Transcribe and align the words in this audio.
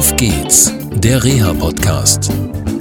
Auf 0.00 0.16
geht's, 0.16 0.72
der 0.94 1.22
Reha-Podcast. 1.22 2.32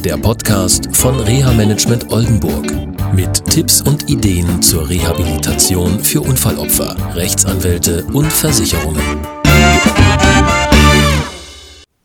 Der 0.05 0.15
Podcast 0.15 0.95
von 0.95 1.19
Reha-Management 1.19 2.13
Oldenburg. 2.13 2.71
Mit 3.13 3.43
Tipps 3.43 3.81
und 3.81 4.09
Ideen 4.09 4.61
zur 4.61 4.87
Rehabilitation 4.87 5.99
für 5.99 6.21
Unfallopfer, 6.21 6.95
Rechtsanwälte 7.17 8.05
und 8.13 8.31
Versicherungen. 8.31 9.03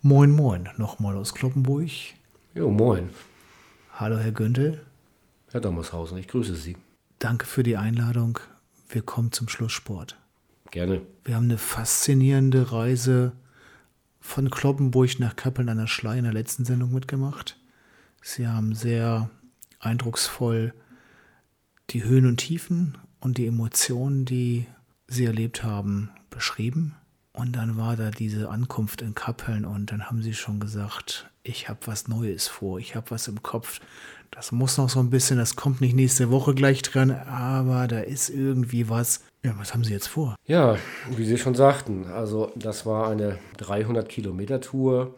Moin, 0.03 0.33
moin, 0.33 0.69
nochmal 0.79 1.17
aus 1.17 1.33
Kloppenburg. 1.33 1.91
Jo, 2.57 2.73
moin. 2.73 3.09
Hallo, 3.93 4.19
Herr 4.19 4.33
Gündel. 4.33 4.85
Herr 5.53 5.61
Dommershausen, 5.61 6.19
ich 6.19 6.27
grüße 6.27 6.57
Sie. 6.57 6.77
Danke 7.21 7.47
für 7.47 7.63
die 7.63 7.77
Einladung. 7.77 8.41
Wir 8.89 9.03
kommen 9.03 9.31
zum 9.31 9.49
Schlusssport. 9.49 10.17
Gerne. 10.73 11.03
Wir 11.23 11.37
haben 11.37 11.45
eine 11.45 11.59
faszinierende 11.59 12.73
Reise 12.73 13.31
von 14.25 14.51
Kloppenburg 14.51 15.21
nach 15.21 15.37
Kappeln 15.37 15.69
an 15.69 15.77
der 15.77 15.87
Schlei 15.87 16.17
in 16.17 16.25
der 16.25 16.33
letzten 16.33 16.65
Sendung 16.65 16.93
mitgemacht. 16.93 17.59
Sie 18.23 18.49
haben 18.49 18.75
sehr 18.75 19.29
eindrucksvoll 19.81 20.73
die 21.91 22.05
Höhen 22.05 22.25
und 22.27 22.39
Tiefen 22.39 22.97
und 23.21 23.37
die 23.37 23.47
Emotionen, 23.47 24.25
die 24.25 24.67
Sie 25.07 25.27
erlebt 25.27 25.63
haben, 25.63 26.09
beschrieben. 26.31 26.97
Und 27.33 27.55
dann 27.55 27.77
war 27.77 27.97
da 27.97 28.11
diese 28.11 28.49
Ankunft 28.49 29.03
in 29.03 29.15
Kappeln 29.15 29.67
und 29.67 29.93
dann 29.93 30.07
haben 30.07 30.23
sie 30.23 30.33
schon 30.33 30.59
gesagt, 30.59 31.31
ich 31.45 31.69
habe 31.69 31.79
was 31.85 32.09
Neues 32.09 32.49
vor, 32.49 32.79
ich 32.79 32.97
habe 32.97 33.11
was 33.11 33.29
im 33.29 33.43
Kopf. 33.43 33.81
Das 34.31 34.51
muss 34.51 34.79
noch 34.79 34.89
so 34.89 34.99
ein 34.99 35.11
bisschen, 35.11 35.39
das 35.39 35.55
kommt 35.55 35.81
nicht 35.81 35.95
nächste 35.95 36.31
Woche 36.31 36.55
gleich 36.55 36.83
dran, 36.83 37.13
aber 37.13 37.87
da 37.87 38.01
ist 38.01 38.31
irgendwie 38.31 38.89
was. 38.89 39.21
Ja, 39.45 39.55
was 39.59 39.75
haben 39.75 39.85
Sie 39.85 39.93
jetzt 39.93 40.09
vor? 40.09 40.35
Ja, 40.47 40.77
wie 41.11 41.25
Sie 41.25 41.39
schon 41.39 41.55
sagten, 41.55 42.07
also 42.07 42.51
das 42.57 42.87
war 42.87 43.11
eine 43.11 43.39
300 43.59 44.09
Kilometer 44.09 44.61
Tour 44.61 45.15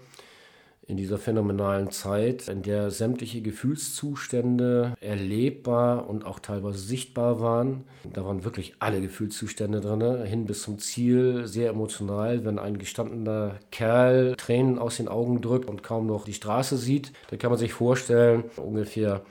in 0.89 0.97
dieser 0.97 1.19
phänomenalen 1.19 1.91
Zeit, 1.91 2.49
in 2.49 2.63
der 2.63 2.91
sämtliche 2.91 3.43
Gefühlszustände 3.43 4.95
erlebbar 5.01 6.09
und 6.09 6.25
auch 6.25 6.39
teilweise 6.39 6.79
sichtbar 6.79 7.41
waren. 7.41 7.85
Da 8.13 8.25
waren 8.25 8.45
wirklich 8.45 8.75
alle 8.79 9.01
Gefühlszustände 9.01 9.81
drin, 9.81 10.25
hin 10.25 10.47
bis 10.47 10.63
zum 10.63 10.79
Ziel, 10.79 11.47
sehr 11.47 11.71
emotional. 11.71 12.45
Wenn 12.45 12.61
ein 12.61 12.79
gestandener 12.79 13.57
Kerl 13.73 14.37
Tränen 14.37 14.79
aus 14.79 14.99
den 14.99 15.09
Augen 15.09 15.41
drückt 15.41 15.69
und 15.69 15.83
kaum 15.83 16.07
noch 16.07 16.25
die 16.25 16.35
Straße 16.35 16.77
sieht, 16.77 17.13
dann 17.31 17.41
kann 17.41 17.51
man 17.51 17.59
sich 17.59 17.73
vorstellen, 17.73 18.45
ungefähr 18.57 19.23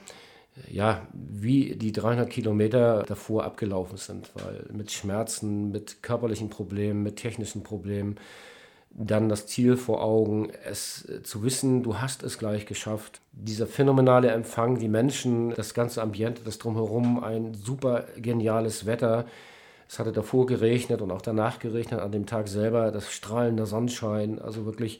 ja, 0.70 1.06
wie 1.12 1.76
die 1.76 1.92
300 1.92 2.30
Kilometer 2.30 3.02
davor 3.06 3.44
abgelaufen 3.44 3.98
sind, 3.98 4.30
weil 4.34 4.66
mit 4.72 4.90
Schmerzen, 4.90 5.70
mit 5.70 6.02
körperlichen 6.02 6.48
Problemen, 6.48 7.02
mit 7.02 7.16
technischen 7.16 7.62
Problemen, 7.62 8.16
dann 8.98 9.28
das 9.28 9.46
Ziel 9.46 9.76
vor 9.76 10.02
Augen, 10.02 10.50
es 10.64 11.08
äh, 11.08 11.22
zu 11.22 11.42
wissen, 11.42 11.82
du 11.82 11.98
hast 11.98 12.22
es 12.22 12.38
gleich 12.38 12.66
geschafft. 12.66 13.20
Dieser 13.32 13.66
phänomenale 13.66 14.30
Empfang, 14.30 14.78
die 14.78 14.88
Menschen, 14.88 15.50
das 15.54 15.74
ganze 15.74 16.02
Ambiente, 16.02 16.42
das 16.44 16.58
drumherum, 16.58 17.22
ein 17.22 17.52
super 17.54 18.04
geniales 18.16 18.86
Wetter. 18.86 19.26
Es 19.88 19.98
hatte 19.98 20.12
davor 20.12 20.46
geregnet 20.46 21.02
und 21.02 21.10
auch 21.10 21.20
danach 21.20 21.58
geregnet, 21.58 22.00
an 22.00 22.10
dem 22.10 22.26
Tag 22.26 22.48
selber, 22.48 22.90
das 22.90 23.12
strahlende 23.12 23.66
Sonnenschein, 23.66 24.40
also 24.40 24.64
wirklich 24.64 24.98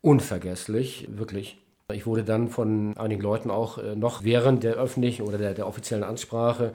unvergesslich, 0.00 1.08
wirklich. 1.10 1.58
Ich 1.92 2.06
wurde 2.06 2.24
dann 2.24 2.48
von 2.48 2.96
einigen 2.98 3.22
Leuten 3.22 3.50
auch 3.50 3.78
äh, 3.78 3.94
noch 3.94 4.24
während 4.24 4.64
der 4.64 4.74
öffentlichen 4.74 5.22
oder 5.22 5.38
der, 5.38 5.54
der 5.54 5.66
offiziellen 5.66 6.04
Ansprache 6.04 6.74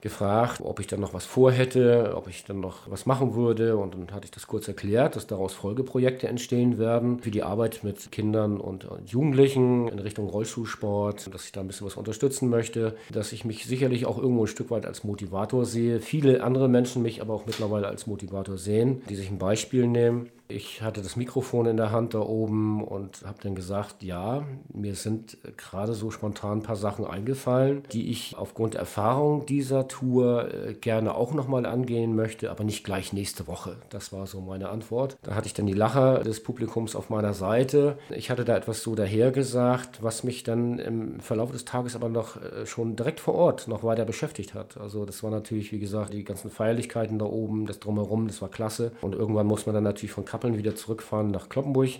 gefragt, 0.00 0.60
ob 0.62 0.78
ich 0.78 0.86
dann 0.86 1.00
noch 1.00 1.12
was 1.12 1.26
vorhätte, 1.26 2.12
ob 2.14 2.28
ich 2.28 2.44
dann 2.44 2.60
noch 2.60 2.88
was 2.88 3.06
machen 3.06 3.34
würde. 3.34 3.76
Und 3.76 3.94
dann 3.94 4.12
hatte 4.12 4.26
ich 4.26 4.30
das 4.30 4.46
kurz 4.46 4.68
erklärt, 4.68 5.16
dass 5.16 5.26
daraus 5.26 5.54
Folgeprojekte 5.54 6.28
entstehen 6.28 6.78
werden 6.78 7.18
für 7.20 7.30
die 7.30 7.42
Arbeit 7.42 7.82
mit 7.82 8.12
Kindern 8.12 8.60
und 8.60 8.86
Jugendlichen 9.06 9.88
in 9.88 9.98
Richtung 9.98 10.28
Rollstuhlsport, 10.28 11.32
dass 11.34 11.46
ich 11.46 11.52
da 11.52 11.60
ein 11.60 11.66
bisschen 11.66 11.86
was 11.86 11.96
unterstützen 11.96 12.48
möchte, 12.48 12.96
dass 13.10 13.32
ich 13.32 13.44
mich 13.44 13.66
sicherlich 13.66 14.06
auch 14.06 14.18
irgendwo 14.18 14.44
ein 14.44 14.48
Stück 14.48 14.70
weit 14.70 14.86
als 14.86 15.02
Motivator 15.02 15.64
sehe. 15.64 16.00
Viele 16.00 16.42
andere 16.44 16.68
Menschen 16.68 17.02
mich 17.02 17.20
aber 17.20 17.34
auch 17.34 17.46
mittlerweile 17.46 17.88
als 17.88 18.06
Motivator 18.06 18.56
sehen, 18.56 19.02
die 19.08 19.16
sich 19.16 19.30
ein 19.30 19.38
Beispiel 19.38 19.86
nehmen. 19.86 20.30
Ich 20.50 20.80
hatte 20.80 21.02
das 21.02 21.16
Mikrofon 21.16 21.66
in 21.66 21.76
der 21.76 21.92
Hand 21.92 22.14
da 22.14 22.20
oben 22.20 22.82
und 22.82 23.22
habe 23.26 23.38
dann 23.42 23.54
gesagt, 23.54 24.02
ja, 24.02 24.44
mir 24.72 24.94
sind 24.94 25.36
gerade 25.58 25.92
so 25.92 26.10
spontan 26.10 26.58
ein 26.58 26.62
paar 26.62 26.76
Sachen 26.76 27.04
eingefallen, 27.04 27.82
die 27.92 28.10
ich 28.10 28.34
aufgrund 28.38 28.72
der 28.72 28.80
Erfahrung 28.80 29.44
dieser 29.44 29.88
Tour 29.88 30.48
äh, 30.52 30.72
gerne 30.72 31.14
auch 31.14 31.34
nochmal 31.34 31.66
angehen 31.66 32.16
möchte, 32.16 32.50
aber 32.50 32.64
nicht 32.64 32.82
gleich 32.82 33.12
nächste 33.12 33.46
Woche. 33.46 33.76
Das 33.90 34.10
war 34.10 34.26
so 34.26 34.40
meine 34.40 34.70
Antwort. 34.70 35.18
Da 35.22 35.34
hatte 35.34 35.48
ich 35.48 35.52
dann 35.52 35.66
die 35.66 35.74
Lacher 35.74 36.20
des 36.20 36.42
Publikums 36.42 36.96
auf 36.96 37.10
meiner 37.10 37.34
Seite. 37.34 37.98
Ich 38.08 38.30
hatte 38.30 38.46
da 38.46 38.56
etwas 38.56 38.82
so 38.82 38.94
dahergesagt, 38.94 40.02
was 40.02 40.24
mich 40.24 40.44
dann 40.44 40.78
im 40.78 41.20
Verlauf 41.20 41.52
des 41.52 41.66
Tages 41.66 41.94
aber 41.94 42.08
noch 42.08 42.40
äh, 42.40 42.64
schon 42.64 42.96
direkt 42.96 43.20
vor 43.20 43.34
Ort 43.34 43.68
noch 43.68 43.84
weiter 43.84 44.06
beschäftigt 44.06 44.54
hat. 44.54 44.78
Also 44.78 45.04
das 45.04 45.22
war 45.22 45.30
natürlich, 45.30 45.72
wie 45.72 45.78
gesagt, 45.78 46.14
die 46.14 46.24
ganzen 46.24 46.50
Feierlichkeiten 46.50 47.18
da 47.18 47.26
oben, 47.26 47.66
das 47.66 47.80
Drumherum, 47.80 48.28
das 48.28 48.40
war 48.40 48.48
klasse. 48.48 48.92
Und 49.02 49.14
irgendwann 49.14 49.46
muss 49.46 49.66
man 49.66 49.74
dann 49.74 49.84
natürlich 49.84 50.12
von 50.12 50.24
Kappeln 50.38 50.56
wieder 50.56 50.76
zurückfahren 50.76 51.32
nach 51.32 51.48
Kloppenburg, 51.48 51.90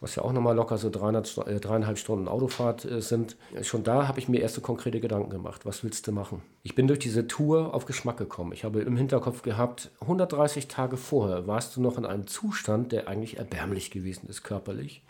was 0.00 0.16
ja 0.16 0.22
auch 0.22 0.32
nochmal 0.32 0.56
locker 0.56 0.78
so 0.78 0.88
300, 0.88 1.36
äh, 1.46 1.60
dreieinhalb 1.60 1.98
Stunden 1.98 2.28
Autofahrt 2.28 2.86
äh, 2.86 3.02
sind. 3.02 3.36
Schon 3.60 3.84
da 3.84 4.08
habe 4.08 4.18
ich 4.18 4.26
mir 4.26 4.40
erste 4.40 4.62
konkrete 4.62 5.00
Gedanken 5.00 5.28
gemacht. 5.28 5.66
Was 5.66 5.84
willst 5.84 6.06
du 6.06 6.12
machen? 6.12 6.40
Ich 6.62 6.74
bin 6.74 6.86
durch 6.86 6.98
diese 6.98 7.28
Tour 7.28 7.74
auf 7.74 7.84
Geschmack 7.84 8.16
gekommen. 8.16 8.52
Ich 8.52 8.64
habe 8.64 8.80
im 8.80 8.96
Hinterkopf 8.96 9.42
gehabt, 9.42 9.90
130 10.00 10.66
Tage 10.68 10.96
vorher 10.96 11.46
warst 11.46 11.76
du 11.76 11.82
noch 11.82 11.98
in 11.98 12.06
einem 12.06 12.26
Zustand, 12.26 12.90
der 12.90 13.06
eigentlich 13.06 13.36
erbärmlich 13.36 13.90
gewesen 13.90 14.30
ist 14.30 14.42
körperlich. 14.44 15.02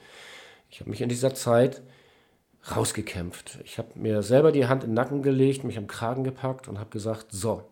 Ich 0.69 0.81
habe 0.81 0.91
mich 0.91 1.01
in 1.01 1.09
dieser 1.09 1.33
Zeit 1.33 1.81
rausgekämpft. 2.75 3.61
Ich 3.65 3.79
habe 3.79 3.91
mir 3.95 4.25
selber 4.25 4.51
die 4.51 4.67
Hand 4.67 4.83
in 4.83 4.91
den 4.91 4.95
Nacken 4.95 5.23
gelegt, 5.23 5.62
mich 5.62 5.79
am 5.79 5.87
Kragen 5.87 6.25
gepackt 6.25 6.67
und 6.67 6.81
habe 6.81 6.91
gesagt, 6.91 7.27
so, 7.31 7.62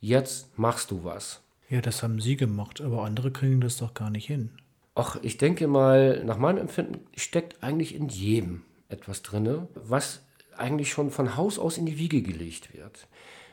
jetzt 0.00 0.58
machst 0.58 0.90
du 0.90 1.02
was. 1.02 1.43
Ja, 1.74 1.80
das 1.80 2.04
haben 2.04 2.20
Sie 2.20 2.36
gemacht, 2.36 2.80
aber 2.80 3.02
andere 3.02 3.32
kriegen 3.32 3.60
das 3.60 3.78
doch 3.78 3.94
gar 3.94 4.08
nicht 4.08 4.28
hin. 4.28 4.50
Ach, 4.94 5.16
ich 5.22 5.38
denke 5.38 5.66
mal, 5.66 6.22
nach 6.24 6.38
meinem 6.38 6.58
Empfinden 6.58 7.04
steckt 7.16 7.64
eigentlich 7.64 7.96
in 7.96 8.08
jedem 8.08 8.62
etwas 8.88 9.22
drin, 9.22 9.66
was 9.74 10.20
eigentlich 10.56 10.92
schon 10.92 11.10
von 11.10 11.36
Haus 11.36 11.58
aus 11.58 11.76
in 11.76 11.84
die 11.84 11.98
Wiege 11.98 12.22
gelegt 12.22 12.72
wird. 12.74 13.08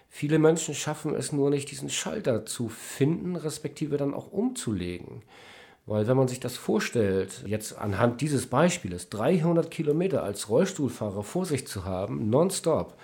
Viele 0.07 0.37
Menschen 0.37 0.75
schaffen 0.75 1.15
es 1.15 1.31
nur 1.31 1.49
nicht, 1.49 1.71
diesen 1.71 1.89
Schalter 1.89 2.45
zu 2.45 2.69
finden, 2.69 3.35
respektive 3.35 3.97
dann 3.97 4.13
auch 4.13 4.31
umzulegen. 4.31 5.23
Weil 5.87 6.05
wenn 6.05 6.17
man 6.17 6.27
sich 6.27 6.39
das 6.39 6.57
vorstellt, 6.57 7.43
jetzt 7.47 7.75
anhand 7.75 8.21
dieses 8.21 8.45
Beispieles, 8.45 9.09
300 9.09 9.71
Kilometer 9.71 10.21
als 10.21 10.47
Rollstuhlfahrer 10.47 11.23
vor 11.23 11.47
sich 11.47 11.65
zu 11.65 11.85
haben, 11.85 12.29
nonstop, 12.29 12.99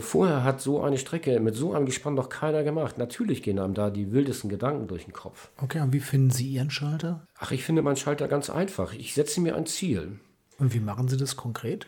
vorher 0.00 0.44
hat 0.44 0.60
so 0.60 0.80
eine 0.82 0.98
Strecke 0.98 1.40
mit 1.40 1.54
so 1.54 1.72
einem 1.72 1.86
Gespann 1.86 2.14
noch 2.14 2.28
keiner 2.28 2.62
gemacht. 2.62 2.98
Natürlich 2.98 3.42
gehen 3.42 3.58
einem 3.58 3.74
da 3.74 3.90
die 3.90 4.12
wildesten 4.12 4.50
Gedanken 4.50 4.86
durch 4.86 5.04
den 5.04 5.12
Kopf. 5.12 5.50
Okay, 5.60 5.80
und 5.80 5.92
wie 5.92 6.00
finden 6.00 6.30
Sie 6.30 6.48
Ihren 6.48 6.70
Schalter? 6.70 7.26
Ach, 7.38 7.52
ich 7.52 7.64
finde 7.64 7.82
meinen 7.82 7.96
Schalter 7.96 8.28
ganz 8.28 8.50
einfach. 8.50 8.92
Ich 8.94 9.14
setze 9.14 9.40
mir 9.40 9.56
ein 9.56 9.66
Ziel. 9.66 10.18
Und 10.58 10.72
wie 10.74 10.80
machen 10.80 11.08
Sie 11.08 11.16
das 11.16 11.36
konkret? 11.36 11.86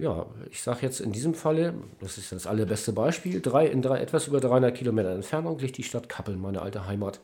Ja, 0.00 0.26
ich 0.50 0.62
sage 0.62 0.80
jetzt 0.82 1.00
in 1.00 1.12
diesem 1.12 1.34
Falle, 1.34 1.74
das 2.00 2.16
ist 2.16 2.32
das 2.32 2.46
allerbeste 2.46 2.92
Beispiel, 2.92 3.40
drei, 3.40 3.66
in 3.66 3.82
drei, 3.82 4.00
etwas 4.00 4.26
über 4.26 4.40
300 4.40 4.74
Kilometer 4.74 5.10
Entfernung 5.10 5.58
liegt 5.58 5.76
die 5.76 5.82
Stadt 5.82 6.08
Kappeln, 6.08 6.40
meine 6.40 6.62
alte 6.62 6.86
Heimat. 6.86 7.20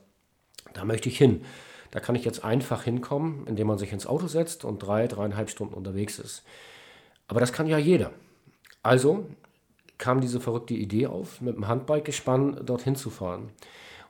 Da 0.74 0.84
möchte 0.84 1.08
ich 1.08 1.16
hin. 1.16 1.42
Da 1.90 2.00
kann 2.00 2.14
ich 2.14 2.24
jetzt 2.24 2.44
einfach 2.44 2.84
hinkommen, 2.84 3.46
indem 3.46 3.66
man 3.66 3.78
sich 3.78 3.92
ins 3.92 4.06
Auto 4.06 4.26
setzt 4.26 4.64
und 4.64 4.78
drei, 4.78 5.06
dreieinhalb 5.06 5.50
Stunden 5.50 5.74
unterwegs 5.74 6.18
ist. 6.18 6.42
Aber 7.26 7.40
das 7.40 7.52
kann 7.52 7.66
ja 7.66 7.78
jeder. 7.78 8.10
Also 8.82 9.26
kam 9.98 10.20
diese 10.20 10.40
verrückte 10.40 10.74
Idee 10.74 11.06
auf, 11.06 11.40
mit 11.40 11.56
dem 11.56 11.68
Handbike-Gespann 11.68 12.64
dorthin 12.64 12.96
zu 12.96 13.10
fahren. 13.10 13.50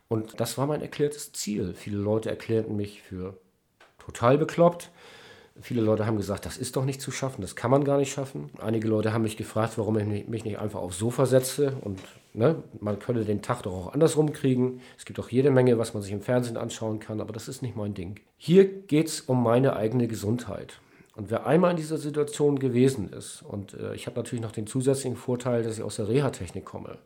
Und 0.09 0.41
das 0.41 0.59
war 0.59 0.67
mein 0.67 0.83
erklärtes 0.83 1.33
Ziel. 1.33 1.75
Viele 1.75 1.99
Leute 1.99 2.29
erklärten 2.29 2.77
mich 2.77 3.03
für 3.03 3.39
total 3.99 4.39
bekloppt. 4.39 4.91
Viele 5.61 5.83
Leute 5.83 6.07
haben 6.07 6.17
gesagt, 6.17 6.47
das 6.47 6.57
ist 6.57 6.77
doch 6.77 6.85
nicht 6.85 7.01
zu 7.01 7.11
schaffen, 7.11 7.43
das 7.43 7.57
kann 7.57 7.71
man 7.71 7.85
gar 7.85 7.99
nicht 7.99 8.13
schaffen. 8.13 8.51
Einige 8.59 8.89
Leute 8.89 9.13
haben 9.13 9.23
mich 9.23 9.37
gefragt, 9.37 9.77
warum 9.77 9.99
ich 9.99 10.27
mich 10.27 10.45
nicht 10.45 10.59
einfach 10.59 10.81
aufs 10.81 10.99
Sofa 10.99 11.27
setze 11.27 11.77
und 11.83 12.01
ne, 12.33 12.63
man 12.81 12.99
könnte 12.99 13.25
den 13.25 13.43
Tag 13.43 13.63
doch 13.63 13.73
auch 13.73 13.93
andersrum 13.93 14.33
kriegen. 14.33 14.81
Es 14.97 15.05
gibt 15.05 15.21
auch 15.21 15.29
jede 15.29 15.51
Menge, 15.51 15.79
was 15.79 15.93
man 15.93 16.03
sich 16.03 16.13
im 16.13 16.23
Fernsehen 16.23 16.57
anschauen 16.57 17.01
kann, 17.01 17.21
aber 17.21 17.35
das 17.35 17.49
ist 17.49 17.61
nicht 17.61 17.77
mein 17.77 17.93
Ding. 17.93 18.19
Hier 18.39 18.65
geht 18.65 19.09
es 19.09 19.21
um 19.21 19.43
meine 19.43 19.77
eigene 19.77 20.09
Gesundheit. 20.09 20.81
Und 21.15 21.31
wer 21.31 21.47
einmal 21.47 21.73
in 21.73 21.77
dieser 21.77 21.99
Situation 21.99 22.59
gewesen 22.59 23.13
ist, 23.13 23.43
und 23.43 23.75
äh, 23.75 23.95
ich 23.95 24.07
habe 24.07 24.17
natürlich 24.17 24.43
noch 24.43 24.53
den 24.53 24.67
zusätzlichen 24.67 25.17
Vorteil, 25.17 25.63
dass 25.63 25.77
ich 25.77 25.83
aus 25.83 25.97
der 25.97 26.09
Reha-Technik 26.09 26.65
komme. 26.65 26.99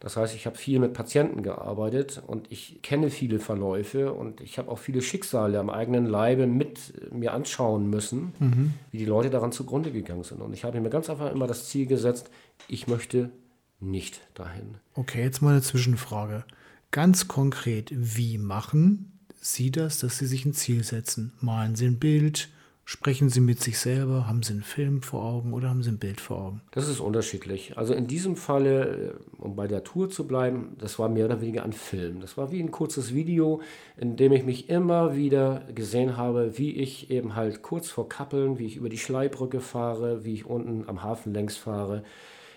Das 0.00 0.16
heißt, 0.16 0.34
ich 0.34 0.44
habe 0.44 0.56
viel 0.56 0.80
mit 0.80 0.92
Patienten 0.92 1.42
gearbeitet 1.42 2.22
und 2.26 2.50
ich 2.52 2.82
kenne 2.82 3.10
viele 3.10 3.38
Verläufe 3.38 4.12
und 4.12 4.40
ich 4.40 4.58
habe 4.58 4.70
auch 4.70 4.78
viele 4.78 5.00
Schicksale 5.00 5.58
am 5.58 5.70
eigenen 5.70 6.04
Leibe 6.04 6.46
mit 6.46 6.92
mir 7.12 7.32
anschauen 7.32 7.88
müssen, 7.88 8.34
mhm. 8.38 8.74
wie 8.90 8.98
die 8.98 9.06
Leute 9.06 9.30
daran 9.30 9.52
zugrunde 9.52 9.92
gegangen 9.92 10.24
sind. 10.24 10.42
Und 10.42 10.52
ich 10.52 10.64
habe 10.64 10.80
mir 10.80 10.90
ganz 10.90 11.08
einfach 11.08 11.32
immer 11.32 11.46
das 11.46 11.68
Ziel 11.68 11.86
gesetzt, 11.86 12.30
ich 12.68 12.86
möchte 12.86 13.30
nicht 13.80 14.20
dahin. 14.34 14.76
Okay, 14.94 15.22
jetzt 15.22 15.40
mal 15.40 15.52
eine 15.52 15.62
Zwischenfrage. 15.62 16.44
Ganz 16.90 17.26
konkret, 17.28 17.90
wie 17.94 18.38
machen 18.38 19.20
Sie 19.40 19.70
das, 19.70 19.98
dass 20.00 20.18
Sie 20.18 20.26
sich 20.26 20.44
ein 20.44 20.54
Ziel 20.54 20.84
setzen? 20.84 21.32
Malen 21.40 21.76
Sie 21.76 21.86
ein 21.86 21.98
Bild, 21.98 22.50
Sprechen 22.86 23.30
Sie 23.30 23.40
mit 23.40 23.62
sich 23.62 23.78
selber? 23.78 24.26
Haben 24.26 24.42
Sie 24.42 24.52
einen 24.52 24.62
Film 24.62 25.00
vor 25.00 25.24
Augen 25.24 25.54
oder 25.54 25.70
haben 25.70 25.82
Sie 25.82 25.90
ein 25.90 25.98
Bild 25.98 26.20
vor 26.20 26.38
Augen? 26.38 26.60
Das 26.70 26.86
ist 26.86 27.00
unterschiedlich. 27.00 27.78
Also 27.78 27.94
in 27.94 28.06
diesem 28.06 28.36
Falle, 28.36 29.14
äh, 29.14 29.42
um 29.42 29.56
bei 29.56 29.66
der 29.66 29.84
Tour 29.84 30.10
zu 30.10 30.26
bleiben, 30.26 30.76
das 30.78 30.98
war 30.98 31.08
mehr 31.08 31.24
oder 31.24 31.40
weniger 31.40 31.64
ein 31.64 31.72
Film. 31.72 32.20
Das 32.20 32.36
war 32.36 32.52
wie 32.52 32.60
ein 32.60 32.70
kurzes 32.70 33.14
Video, 33.14 33.62
in 33.96 34.16
dem 34.16 34.32
ich 34.32 34.44
mich 34.44 34.68
immer 34.68 35.16
wieder 35.16 35.62
gesehen 35.74 36.18
habe, 36.18 36.58
wie 36.58 36.72
ich 36.72 37.10
eben 37.10 37.34
halt 37.34 37.62
kurz 37.62 37.88
vor 37.88 38.08
Kappeln, 38.08 38.58
wie 38.58 38.66
ich 38.66 38.76
über 38.76 38.90
die 38.90 38.98
Schleibrücke 38.98 39.60
fahre, 39.60 40.26
wie 40.26 40.34
ich 40.34 40.44
unten 40.44 40.86
am 40.86 41.02
Hafen 41.02 41.32
längs 41.32 41.56
fahre, 41.56 42.04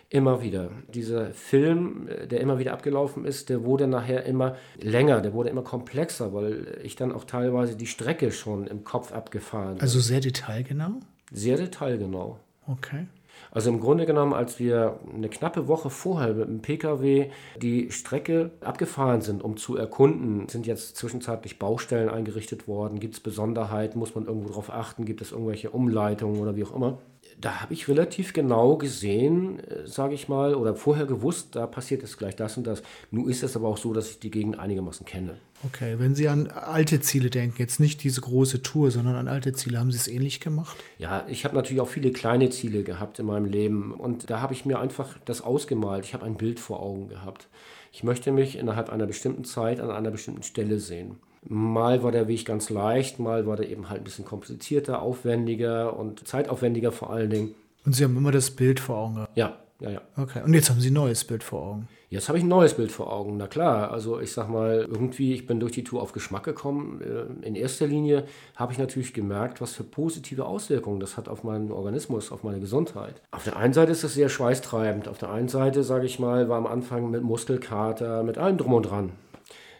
Immer 0.09 0.42
wieder. 0.42 0.69
Dieser 0.94 1.31
Film, 1.31 2.07
äh, 2.07 2.27
der 2.27 2.39
immer 2.39 2.59
wieder 2.59 2.74
abgelaufen 2.74 3.25
ist, 3.25 3.50
der 3.50 3.65
wurde 3.65 3.88
nachher 3.88 4.25
immer 4.25 4.56
länger, 4.81 5.19
der 5.19 5.33
wurde 5.33 5.50
immer 5.50 5.63
komplexer, 5.63 6.33
weil 6.33 6.80
ich 6.83 6.95
dann 6.95 7.12
auch 7.12 7.25
teilweise 7.25 7.75
die 7.75 7.88
Strecke 7.88 8.31
schon 8.31 8.68
im 8.68 8.86
Kopf 8.86 9.12
abgefahren 9.12 9.75
bin. 9.75 9.81
Also 9.81 10.00
sehr 10.00 10.21
detailgenau? 10.21 11.00
Sehr 11.31 11.57
detailgenau. 11.57 12.39
Okay. 12.68 13.07
Also 13.51 13.69
im 13.69 13.80
Grunde 13.80 14.06
genommen, 14.06 14.33
als 14.33 14.59
wir 14.59 15.00
eine 15.13 15.30
knappe 15.30 15.68
Woche 15.68 15.89
vorher 15.89 16.33
mit 16.33 16.48
dem 16.48 16.62
Pkw 16.62 17.30
die 17.62 17.92
Strecke 17.92 18.51
abgefahren 18.62 19.21
sind, 19.21 19.44
um 19.44 19.57
zu 19.57 19.75
erkunden, 19.75 20.48
sind 20.50 20.65
jetzt 20.65 20.95
zwischenzeitlich 20.95 21.59
Baustellen 21.59 22.09
eingerichtet 22.09 22.68
worden, 22.68 23.00
gibt 23.00 23.15
es 23.15 23.19
Besonderheiten, 23.19 24.00
muss 24.00 24.15
man 24.15 24.25
irgendwo 24.25 24.50
darauf 24.50 24.71
achten, 24.71 25.06
gibt 25.06 25.21
es 25.21 25.31
irgendwelche 25.31 25.69
Umleitungen 25.69 26.39
oder 26.39 26.56
wie 26.56 26.63
auch 26.63 26.75
immer 26.75 26.98
da 27.39 27.62
habe 27.62 27.74
ich 27.74 27.88
relativ 27.88 28.34
genau 28.34 28.78
gesehen, 28.78 29.60
äh, 29.60 29.88
sage 29.88 30.16
ich 30.16 30.28
mal, 30.28 30.56
oder 30.56 30.75
vorher 30.75 31.06
gewusst, 31.06 31.56
da 31.56 31.68
passiert 31.68 32.01
jetzt 32.01 32.18
gleich 32.18 32.36
das 32.36 32.57
und 32.57 32.66
das. 32.66 32.81
Nun 33.12 33.30
ist 33.30 33.44
es 33.44 33.56
aber 33.56 33.68
auch 33.68 33.78
so, 33.78 33.94
dass 33.94 34.10
ich 34.10 34.19
die 34.19 34.31
Gegend 34.31 34.57
einigermaßen 34.60 35.06
kenne. 35.06 35.38
Okay, 35.66 35.95
wenn 36.00 36.16
Sie 36.16 36.28
an 36.28 36.48
alte 36.48 37.00
Ziele 37.00 37.30
denken, 37.30 37.56
jetzt 37.60 37.80
nicht 37.80 38.04
diese 38.04 38.22
große 38.22 38.62
Tour, 38.62 38.92
sondern 38.92 39.16
an 39.16 39.28
alte 39.28 39.54
Ziele, 39.54 39.80
haben 39.80 39.92
Sie 39.92 39.98
es 39.98 40.07
ähnlich 40.07 40.39
gemacht? 40.39 40.78
Ja, 40.98 41.25
ich 41.28 41.45
habe 41.45 41.56
natürlich 41.56 41.81
auch 41.81 41.88
viele 41.88 42.12
kleine 42.12 42.50
Ziele 42.50 42.84
gehabt 42.84 43.19
in 43.19 43.25
meinem 43.25 43.45
Leben 43.45 43.94
und 43.94 44.30
da 44.30 44.42
habe 44.42 44.54
ich 44.54 44.66
mir 44.66 44.80
einfach 44.80 45.18
das 45.25 45.42
ausgemalt. 45.42 46.06
Ich 46.06 46.13
habe 46.13 46.25
ein 46.25 46.36
Bild 46.36 46.60
vor 46.60 46.81
Augen 46.81 47.07
gehabt. 47.07 47.48
Ich 47.92 48.04
möchte 48.04 48.31
mich 48.31 48.57
innerhalb 48.57 48.90
einer 48.90 49.07
bestimmten 49.07 49.45
Zeit 49.45 49.80
an 49.80 49.90
einer 49.90 50.12
bestimmten 50.12 50.44
Stelle 50.44 50.80
sehen. 50.80 51.18
Mal 51.44 52.04
war 52.04 52.12
der 52.12 52.28
Weg 52.28 52.45
ganz 52.45 52.69
leicht, 52.69 53.19
mal 53.19 53.45
war 53.45 53.56
der 53.56 53.69
eben 53.69 53.89
halt 53.89 54.01
ein 54.01 54.04
bisschen 54.04 54.25
komplizierter, 54.25 55.01
aufwendiger 55.01 55.98
und 55.98 56.28
zeitaufwendiger 56.28 56.92
vor 56.92 57.12
allen 57.12 57.30
Dingen. 57.30 57.56
Und 57.86 57.94
Sie 57.94 58.04
haben 58.04 58.18
immer 58.18 58.31
das 58.31 58.51
Bild 58.51 58.80
vor 58.80 58.98
Augen 58.98 59.25
Ja, 59.36 59.57
ja, 59.80 59.92
ja. 59.92 60.01
Okay, 60.18 60.42
und 60.44 60.54
jetzt 60.54 60.69
haben 60.69 60.81
Sie 60.81 60.89
ein 60.89 60.94
neues 60.94 61.24
Bild 61.24 61.44
vor 61.44 61.62
Augen. 61.62 61.88
Jetzt 62.10 62.30
habe 62.30 62.38
ich 62.38 62.45
ein 62.45 62.48
neues 62.48 62.74
Bild 62.74 62.89
vor 62.89 63.12
Augen. 63.12 63.36
Na 63.36 63.48
klar, 63.48 63.92
also 63.92 64.22
ich 64.22 64.31
sag 64.31 64.48
mal, 64.50 64.88
irgendwie, 64.89 65.34
ich 65.34 65.45
bin 65.45 65.60
durch 65.60 65.74
die 65.74 65.84
Tour 65.84 66.01
auf 66.01 66.13
Geschmack 66.13 66.44
gekommen. 66.44 67.01
Äh, 67.01 67.45
in 67.45 67.56
erster 67.56 67.86
Linie 67.86 68.24
habe 68.56 68.72
ich 68.72 68.80
natürlich 68.80 69.13
gemerkt, 69.13 69.60
was 69.60 69.74
für 69.74 69.83
positive 69.83 70.45
Auswirkungen 70.45 71.01
das 71.01 71.18
hat 71.18 71.28
auf 71.28 71.44
meinen 71.44 71.69
Organismus, 71.69 72.31
auf 72.31 72.44
meine 72.44 72.62
Gesundheit. 72.62 73.22
Auf 73.31 73.44
der 73.44 73.57
einen 73.57 73.74
Seite 73.74 73.92
ist 73.92 74.06
es 74.06 74.13
sehr 74.13 74.30
schweißtreibend. 74.30 75.10
Auf 75.10 75.18
der 75.18 75.31
einen 75.31 75.50
Seite, 75.50 75.83
sage 75.83 76.06
ich 76.06 76.18
mal, 76.18 76.48
war 76.48 76.57
am 76.57 76.68
Anfang 76.68 77.12
mit 77.12 77.24
Muskelkater, 77.24 78.24
mit 78.24 78.38
allem 78.38 78.57
drum 78.57 78.74
und 78.74 78.83
dran 78.83 79.12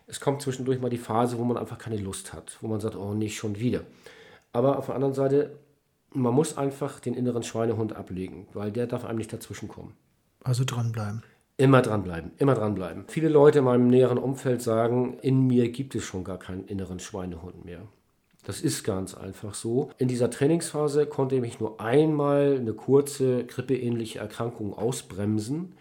es 0.08 0.20
kommt 0.20 0.42
zwischendurch 0.42 0.80
mal 0.80 0.90
die 0.90 0.98
Phase, 0.98 1.38
wo 1.38 1.44
man 1.44 1.58
einfach 1.58 1.78
keine 1.78 1.98
Lust 1.98 2.34
hat, 2.34 2.58
wo 2.62 2.68
man 2.68 2.80
sagt, 2.80 2.96
oh, 2.96 3.14
nicht 3.14 3.38
schon 3.38 3.60
wieder. 3.60 3.82
Aber 4.54 4.78
auf 4.80 4.88
der 4.88 4.96
anderen 4.96 5.14
Seite, 5.14 5.60
man 6.14 6.34
muss 6.34 6.58
einfach 6.58 7.00
den 7.00 7.14
inneren 7.14 7.44
Schweinehund 7.44 7.96
ablegen, 7.96 8.48
weil 8.54 8.72
der 8.72 8.88
darf 8.88 9.06
einem 9.06 9.18
nicht 9.18 9.32
dazwischenkommen. 9.32 9.94
Also 10.44 10.64
dranbleiben. 10.66 11.24
Immer 11.58 11.82
dranbleiben, 11.82 12.32
immer 12.38 12.54
dranbleiben. 12.54 13.06
Viele 13.08 13.30
Leute 13.30 13.60
in 13.60 13.66
meinem 13.66 13.88
näheren 13.88 14.18
Umfeld 14.18 14.62
sagen, 14.62 15.18
in 15.22 15.48
mir 15.48 15.70
gibt 15.70 15.96
es 15.96 16.04
schon 16.04 16.24
gar 16.24 16.38
keinen 16.38 16.66
inneren 16.66 17.00
Schweinehund 17.00 17.66
mehr. 17.66 17.82
Das 18.46 18.62
ist 18.62 18.84
ganz 18.84 19.14
einfach 19.14 19.56
so. 19.56 19.90
In 19.98 20.08
dieser 20.08 20.30
Trainingsphase 20.30 21.06
konnte 21.06 21.36
ich 21.36 21.42
mich 21.42 21.60
nur 21.60 21.82
einmal 21.82 22.58
eine 22.60 22.74
kurze 22.74 23.44
grippeähnliche 23.44 24.20
Erkrankung 24.20 24.74
ausbremsen. 24.74 25.74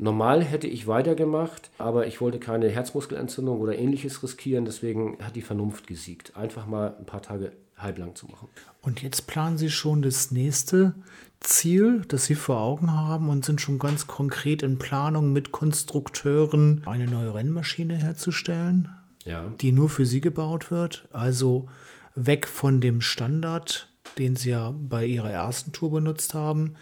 Normal 0.00 0.44
hätte 0.44 0.68
ich 0.68 0.86
weitergemacht, 0.86 1.70
aber 1.76 2.06
ich 2.06 2.20
wollte 2.20 2.38
keine 2.38 2.68
Herzmuskelentzündung 2.68 3.60
oder 3.60 3.76
ähnliches 3.76 4.22
riskieren, 4.22 4.64
deswegen 4.64 5.18
hat 5.20 5.34
die 5.34 5.42
Vernunft 5.42 5.88
gesiegt. 5.88 6.36
Einfach 6.36 6.66
mal 6.66 6.94
ein 6.98 7.04
paar 7.04 7.20
Tage 7.20 7.52
halblang 7.76 8.14
zu 8.14 8.26
machen. 8.26 8.48
Und 8.80 9.02
jetzt 9.02 9.26
planen 9.26 9.58
Sie 9.58 9.70
schon 9.70 10.02
das 10.02 10.30
nächste 10.30 10.94
Ziel, 11.40 12.02
das 12.06 12.26
Sie 12.26 12.36
vor 12.36 12.60
Augen 12.60 12.92
haben 12.92 13.28
und 13.28 13.44
sind 13.44 13.60
schon 13.60 13.80
ganz 13.80 14.06
konkret 14.06 14.62
in 14.62 14.78
Planung 14.78 15.32
mit 15.32 15.50
Konstrukteuren, 15.50 16.82
eine 16.86 17.06
neue 17.06 17.34
Rennmaschine 17.34 17.96
herzustellen, 17.96 18.88
ja. 19.24 19.52
die 19.60 19.72
nur 19.72 19.88
für 19.88 20.06
Sie 20.06 20.20
gebaut 20.20 20.70
wird. 20.70 21.08
Also 21.12 21.68
weg 22.14 22.46
von 22.46 22.80
dem 22.80 23.00
Standard, 23.00 23.88
den 24.16 24.36
Sie 24.36 24.50
ja 24.50 24.72
bei 24.78 25.06
Ihrer 25.06 25.30
ersten 25.30 25.72
Tour 25.72 25.90
benutzt 25.90 26.34
haben, 26.34 26.74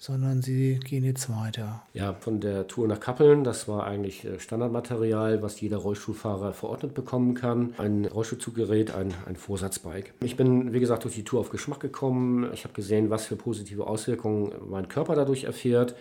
sondern 0.00 0.40
sie 0.40 0.80
gehen 0.80 1.04
jetzt 1.04 1.28
weiter. 1.30 1.82
Ja, 1.92 2.14
von 2.14 2.40
der 2.40 2.66
Tour 2.66 2.88
nach 2.88 3.00
Kappeln, 3.00 3.44
das 3.44 3.68
war 3.68 3.84
eigentlich 3.84 4.24
äh, 4.24 4.40
Standardmaterial, 4.40 5.42
was 5.42 5.60
jeder 5.60 5.76
Rollstuhlfahrer 5.76 6.54
verordnet 6.54 6.94
bekommen 6.94 7.34
kann. 7.34 7.74
Ein 7.76 8.06
Rollstuhlzuggerät, 8.06 8.92
ein, 8.94 9.12
ein 9.26 9.36
Vorsatzbike. 9.36 10.14
Ich 10.24 10.36
bin, 10.36 10.72
wie 10.72 10.80
gesagt, 10.80 11.04
durch 11.04 11.14
die 11.14 11.22
Tour 11.22 11.40
auf 11.40 11.50
Geschmack 11.50 11.80
gekommen. 11.80 12.50
Ich 12.54 12.64
habe 12.64 12.72
gesehen, 12.72 13.10
was 13.10 13.26
für 13.26 13.36
positive 13.36 13.86
Auswirkungen 13.86 14.52
mein 14.70 14.88
Körper 14.88 15.14
dadurch 15.14 15.44
erfährt. 15.44 15.94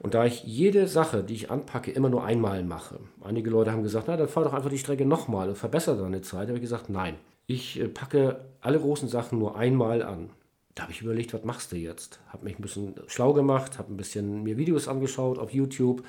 Und 0.00 0.14
da 0.14 0.24
ich 0.24 0.42
jede 0.42 0.88
Sache, 0.88 1.22
die 1.22 1.34
ich 1.34 1.50
anpacke, 1.50 1.92
immer 1.92 2.08
nur 2.08 2.24
einmal 2.24 2.64
mache. 2.64 2.98
Einige 3.20 3.50
Leute 3.50 3.70
haben 3.70 3.84
gesagt, 3.84 4.06
na, 4.08 4.16
dann 4.16 4.28
fahr 4.28 4.44
doch 4.44 4.52
einfach 4.52 4.70
die 4.70 4.78
Strecke 4.78 5.06
nochmal 5.06 5.48
und 5.48 5.56
verbessere 5.56 6.02
deine 6.02 6.22
Zeit. 6.22 6.44
Da 6.44 6.48
habe 6.48 6.58
ich 6.58 6.62
gesagt, 6.62 6.90
nein. 6.90 7.14
Ich 7.46 7.78
äh, 7.78 7.86
packe 7.86 8.40
alle 8.60 8.80
großen 8.80 9.08
Sachen 9.08 9.38
nur 9.38 9.56
einmal 9.56 10.02
an 10.02 10.30
da 10.74 10.84
habe 10.84 10.92
ich 10.92 11.02
überlegt, 11.02 11.34
was 11.34 11.44
machst 11.44 11.72
du 11.72 11.76
jetzt? 11.76 12.20
Habe 12.28 12.44
mich 12.44 12.58
ein 12.58 12.62
bisschen 12.62 12.94
schlau 13.06 13.32
gemacht, 13.32 13.78
habe 13.78 13.92
ein 13.92 13.96
bisschen 13.96 14.42
mir 14.42 14.56
Videos 14.56 14.88
angeschaut 14.88 15.38
auf 15.38 15.52
YouTube, 15.52 16.04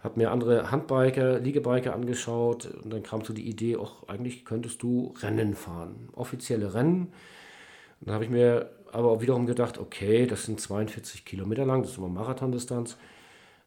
habe 0.00 0.18
mir 0.18 0.30
andere 0.30 0.70
Handbiker, 0.70 1.38
Liegebiker 1.38 1.94
angeschaut 1.94 2.66
und 2.66 2.92
dann 2.92 3.02
kam 3.02 3.24
so 3.24 3.32
die 3.32 3.48
Idee, 3.48 3.76
auch 3.76 4.08
eigentlich 4.08 4.44
könntest 4.44 4.82
du 4.82 5.14
Rennen 5.20 5.54
fahren, 5.54 6.08
offizielle 6.12 6.74
Rennen. 6.74 7.12
Dann 8.00 8.14
habe 8.14 8.24
ich 8.24 8.30
mir 8.30 8.70
aber 8.92 9.10
auch 9.10 9.20
wiederum 9.20 9.46
gedacht, 9.46 9.78
okay, 9.78 10.26
das 10.26 10.44
sind 10.44 10.60
42 10.60 11.24
Kilometer 11.24 11.66
lang, 11.66 11.82
das 11.82 11.92
ist 11.92 11.98
immer 11.98 12.08
Marathondistanz, 12.08 12.96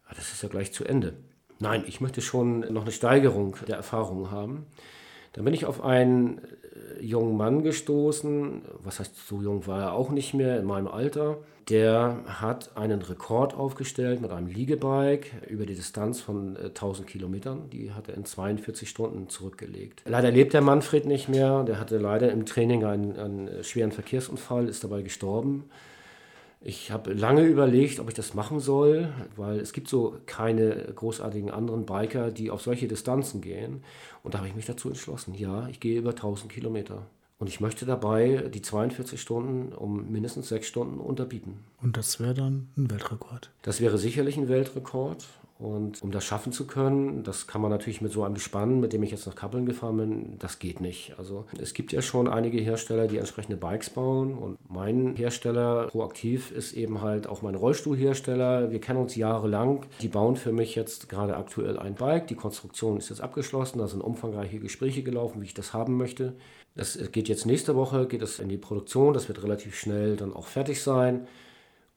ah, 0.08 0.14
das 0.16 0.32
ist 0.32 0.44
ja 0.44 0.50
gleich 0.50 0.74
zu 0.74 0.84
Ende. 0.84 1.14
Nein, 1.60 1.84
ich 1.86 2.02
möchte 2.02 2.22
schon 2.22 2.62
noch 2.74 2.82
eine 2.82 2.92
Steigerung 2.92 3.56
der 3.68 3.76
Erfahrung 3.76 4.32
haben. 4.32 4.66
Dann 5.34 5.46
bin 5.46 5.54
ich 5.54 5.66
auf 5.66 5.84
einen 5.84 6.42
jungen 7.00 7.36
Mann 7.36 7.64
gestoßen, 7.64 8.62
was 8.84 9.00
heißt, 9.00 9.28
so 9.28 9.42
jung 9.42 9.66
war 9.68 9.82
er 9.82 9.94
auch 9.94 10.12
nicht 10.12 10.34
mehr, 10.34 10.60
in 10.60 10.66
meinem 10.66 10.88
Alter. 10.88 11.38
Der 11.70 12.18
hat 12.26 12.76
einen 12.76 13.02
Rekord 13.02 13.54
aufgestellt 13.54 14.20
mit 14.20 14.32
einem 14.32 14.48
Liegebike 14.48 15.30
über 15.48 15.66
die 15.66 15.76
Distanz 15.76 16.20
von 16.20 16.58
1000 16.58 17.08
äh, 17.08 17.12
Kilometern. 17.12 17.70
Die 17.72 17.94
hat 17.94 18.10
er 18.10 18.16
in 18.16 18.26
42 18.26 18.90
Stunden 18.90 19.30
zurückgelegt. 19.30 20.02
Leider 20.06 20.32
lebt 20.32 20.54
der 20.54 20.62
Manfred 20.62 21.06
nicht 21.06 21.30
mehr. 21.30 21.64
Der 21.64 21.80
hatte 21.80 21.98
leider 21.98 22.32
im 22.32 22.46
Training 22.46 22.84
einen, 22.84 23.18
einen 23.18 23.64
schweren 23.64 23.92
Verkehrsunfall, 23.92 24.68
ist 24.68 24.84
dabei 24.84 25.02
gestorben. 25.02 25.70
Ich 26.64 26.92
habe 26.92 27.14
lange 27.14 27.44
überlegt, 27.44 28.00
ob 28.00 28.08
ich 28.08 28.14
das 28.14 28.36
machen 28.36 28.60
soll, 28.60 29.12
weil 29.36 29.60
es 29.60 29.74
gibt 29.74 29.88
so 29.88 30.18
keine 30.28 30.76
großartigen 30.96 31.50
anderen 31.50 31.88
Biker, 31.88 32.30
die 32.30 32.52
auf 32.52 32.62
solche 32.62 32.88
Distanzen 32.88 33.42
gehen. 33.42 33.84
Und 34.22 34.34
da 34.34 34.38
habe 34.38 34.48
ich 34.48 34.56
mich 34.56 34.68
dazu 34.68 34.88
entschlossen, 34.88 35.34
ja, 35.34 35.68
ich 35.70 35.80
gehe 35.80 35.98
über 35.98 36.12
1000 36.12 36.52
Kilometer. 36.52 37.08
Und 37.40 37.48
ich 37.48 37.60
möchte 37.60 37.88
dabei 37.88 38.50
die 38.54 38.62
42 38.62 39.20
Stunden 39.20 39.74
um 39.74 40.12
mindestens 40.12 40.50
sechs 40.50 40.68
Stunden 40.68 41.00
unterbieten. 41.00 41.58
Und 41.82 41.98
das 41.98 42.20
wäre 42.20 42.36
dann 42.36 42.68
ein 42.78 42.92
Weltrekord? 42.92 43.50
Das 43.64 43.82
wäre 43.82 43.98
sicherlich 43.98 44.38
ein 44.38 44.48
Weltrekord. 44.48 45.26
Und 45.62 46.02
um 46.02 46.10
das 46.10 46.26
schaffen 46.26 46.52
zu 46.52 46.66
können, 46.66 47.22
das 47.22 47.46
kann 47.46 47.62
man 47.62 47.70
natürlich 47.70 48.02
mit 48.02 48.12
so 48.12 48.24
einem 48.24 48.34
Gespann, 48.34 48.80
mit 48.80 48.94
dem 48.94 49.04
ich 49.04 49.12
jetzt 49.12 49.28
nach 49.28 49.36
Kappeln 49.36 49.68
gefahren 49.68 49.98
bin, 49.98 50.40
das 50.40 50.58
geht 50.58 50.82
nicht. 50.82 51.14
Also 51.20 51.46
es 51.62 51.76
gibt 51.76 51.92
ja 51.92 52.02
schon 52.02 52.28
einige 52.28 52.60
Hersteller, 52.60 53.08
die 53.08 53.20
entsprechende 53.20 53.58
Bikes 53.58 53.92
bauen. 53.92 54.34
Und 54.34 54.58
mein 54.68 55.16
Hersteller, 55.16 55.86
Proaktiv, 55.90 56.52
ist 56.52 56.74
eben 56.74 57.02
halt 57.02 57.28
auch 57.28 57.44
mein 57.44 57.54
Rollstuhlhersteller. 57.54 58.72
Wir 58.72 58.82
kennen 58.82 59.02
uns 59.02 59.16
jahrelang. 59.16 59.86
Die 60.02 60.08
bauen 60.08 60.36
für 60.36 60.52
mich 60.52 60.74
jetzt 60.74 61.10
gerade 61.10 61.38
aktuell 61.38 61.78
ein 61.78 61.94
Bike. 61.94 62.26
Die 62.26 62.36
Konstruktion 62.36 62.98
ist 62.98 63.10
jetzt 63.10 63.22
abgeschlossen. 63.22 63.78
Da 63.78 63.88
sind 63.88 64.02
umfangreiche 64.02 64.58
Gespräche 64.58 65.04
gelaufen, 65.04 65.42
wie 65.42 65.46
ich 65.46 65.54
das 65.54 65.74
haben 65.74 65.96
möchte. 65.96 66.34
Das 66.74 66.98
geht 67.12 67.30
jetzt 67.30 67.46
nächste 67.46 67.76
Woche, 67.76 68.08
geht 68.08 68.24
es 68.24 68.40
in 68.40 68.50
die 68.50 68.58
Produktion. 68.58 69.14
Das 69.14 69.28
wird 69.28 69.44
relativ 69.44 69.78
schnell 69.78 70.16
dann 70.16 70.34
auch 70.34 70.48
fertig 70.48 70.82
sein. 70.82 71.28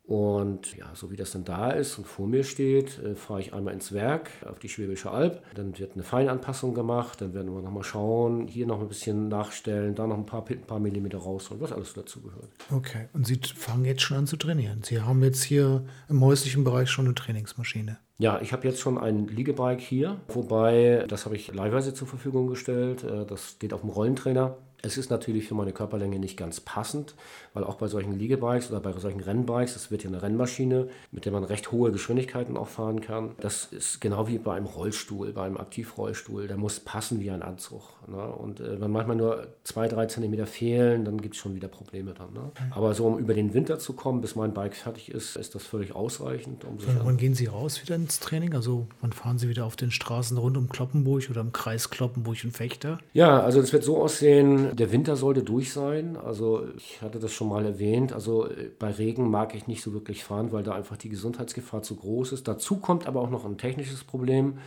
Und 0.06 0.76
ja, 0.76 0.90
so 0.92 1.10
wie 1.10 1.16
das 1.16 1.32
dann 1.32 1.44
da 1.44 1.70
ist 1.70 1.96
und 1.96 2.06
vor 2.06 2.26
mir 2.26 2.44
steht, 2.44 2.98
äh, 2.98 3.14
fahre 3.14 3.40
ich 3.40 3.54
einmal 3.54 3.72
ins 3.72 3.92
Werk 3.92 4.30
auf 4.46 4.58
die 4.58 4.68
Schwäbische 4.68 5.10
Alb. 5.10 5.42
Dann 5.54 5.78
wird 5.78 5.94
eine 5.94 6.02
Feinanpassung 6.02 6.74
gemacht. 6.74 7.22
Dann 7.22 7.32
werden 7.32 7.54
wir 7.54 7.62
nochmal 7.62 7.84
schauen, 7.84 8.46
hier 8.46 8.66
noch 8.66 8.80
ein 8.80 8.88
bisschen 8.88 9.28
nachstellen, 9.28 9.94
da 9.94 10.06
noch 10.06 10.18
ein 10.18 10.26
paar, 10.26 10.44
ein 10.50 10.60
paar 10.60 10.78
Millimeter 10.78 11.18
raus 11.18 11.48
und 11.48 11.62
was 11.62 11.72
alles 11.72 11.94
dazu 11.94 12.20
gehört. 12.20 12.50
Okay, 12.70 13.08
und 13.14 13.26
Sie 13.26 13.40
fangen 13.56 13.86
jetzt 13.86 14.02
schon 14.02 14.18
an 14.18 14.26
zu 14.26 14.36
trainieren. 14.36 14.82
Sie 14.82 15.00
haben 15.00 15.22
jetzt 15.22 15.42
hier 15.42 15.86
im 16.10 16.22
häuslichen 16.22 16.64
Bereich 16.64 16.90
schon 16.90 17.06
eine 17.06 17.14
Trainingsmaschine. 17.14 17.98
Ja, 18.18 18.40
ich 18.42 18.52
habe 18.52 18.68
jetzt 18.68 18.80
schon 18.80 18.98
ein 18.98 19.26
Liegebike 19.26 19.80
hier, 19.80 20.20
wobei 20.28 21.06
das 21.08 21.24
habe 21.24 21.34
ich 21.34 21.52
leihweise 21.52 21.94
zur 21.94 22.06
Verfügung 22.06 22.48
gestellt. 22.48 23.04
Äh, 23.04 23.24
das 23.24 23.58
geht 23.58 23.72
auf 23.72 23.80
dem 23.80 23.90
Rollentrainer. 23.90 24.58
Es 24.84 24.98
ist 24.98 25.10
natürlich 25.10 25.48
für 25.48 25.54
meine 25.54 25.72
Körperlänge 25.72 26.18
nicht 26.18 26.36
ganz 26.36 26.60
passend, 26.60 27.14
weil 27.54 27.64
auch 27.64 27.76
bei 27.76 27.88
solchen 27.88 28.18
Liegebikes 28.18 28.70
oder 28.70 28.80
bei 28.80 28.92
solchen 28.92 29.20
Rennbikes, 29.20 29.74
das 29.74 29.90
wird 29.90 30.04
ja 30.04 30.10
eine 30.10 30.22
Rennmaschine, 30.22 30.88
mit 31.10 31.24
der 31.24 31.32
man 31.32 31.44
recht 31.44 31.72
hohe 31.72 31.90
Geschwindigkeiten 31.90 32.56
auch 32.56 32.68
fahren 32.68 33.00
kann. 33.00 33.32
Das 33.40 33.66
ist 33.72 34.00
genau 34.00 34.28
wie 34.28 34.38
bei 34.38 34.54
einem 34.54 34.66
Rollstuhl, 34.66 35.32
bei 35.32 35.44
einem 35.44 35.56
Aktivrollstuhl. 35.56 36.48
Der 36.48 36.58
muss 36.58 36.80
passen 36.80 37.20
wie 37.20 37.30
ein 37.30 37.42
Anzug. 37.42 37.82
Ne? 38.08 38.22
Und 38.22 38.60
äh, 38.60 38.80
wenn 38.80 38.90
manchmal 38.90 39.16
nur 39.16 39.46
zwei, 39.64 39.88
drei 39.88 40.06
Zentimeter 40.06 40.46
fehlen, 40.46 41.04
dann 41.04 41.20
gibt 41.20 41.34
es 41.34 41.40
schon 41.40 41.54
wieder 41.54 41.68
Probleme 41.68 42.12
dann. 42.12 42.32
Ne? 42.34 42.40
Mhm. 42.40 42.72
Aber 42.72 42.94
so 42.94 43.06
um 43.06 43.18
über 43.18 43.32
den 43.32 43.54
Winter 43.54 43.78
zu 43.78 43.94
kommen, 43.94 44.20
bis 44.20 44.36
mein 44.36 44.52
Bike 44.52 44.74
fertig 44.74 45.10
ist, 45.10 45.36
ist 45.36 45.54
das 45.54 45.64
völlig 45.64 45.94
ausreichend. 45.94 46.64
Um 46.64 46.76
wann, 46.86 47.00
wann 47.04 47.16
gehen 47.16 47.34
Sie 47.34 47.46
raus 47.46 47.80
wieder 47.82 47.94
ins 47.94 48.20
Training? 48.20 48.54
Also 48.54 48.86
wann 49.00 49.12
fahren 49.12 49.38
Sie 49.38 49.48
wieder 49.48 49.64
auf 49.64 49.76
den 49.76 49.90
Straßen 49.90 50.36
rund 50.36 50.56
um 50.56 50.68
Kloppenburg 50.68 51.30
oder 51.30 51.40
im 51.40 51.52
Kreis 51.52 51.88
Kloppenburg 51.88 52.38
und 52.44 52.52
Fechter? 52.52 52.98
Ja, 53.12 53.40
also 53.40 53.60
es 53.60 53.72
wird 53.72 53.84
so 53.84 54.02
aussehen, 54.02 54.73
der 54.74 54.92
Winter 54.92 55.16
sollte 55.16 55.42
durch 55.42 55.72
sein. 55.72 56.16
Also 56.16 56.66
ich 56.76 57.02
hatte 57.02 57.18
das 57.18 57.32
schon 57.32 57.48
mal 57.48 57.64
erwähnt. 57.64 58.12
Also 58.12 58.48
äh, 58.48 58.70
bei 58.78 58.90
Regen 58.90 59.30
mag 59.30 59.54
ich 59.54 59.66
nicht 59.66 59.82
so 59.82 59.92
wirklich 59.92 60.24
fahren, 60.24 60.52
weil 60.52 60.62
da 60.62 60.74
einfach 60.74 60.96
die 60.96 61.08
Gesundheitsgefahr 61.08 61.82
zu 61.82 61.96
groß 61.96 62.32
ist. 62.32 62.48
Dazu 62.48 62.76
kommt 62.76 63.06
aber 63.06 63.20
auch 63.20 63.30
noch 63.30 63.44
ein 63.44 63.58
technisches 63.58 64.04
Problem. 64.04 64.58